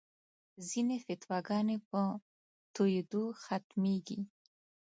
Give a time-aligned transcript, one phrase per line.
[0.69, 2.01] ځینې فتواګانې په
[2.75, 4.19] تویېدو ختمېږي.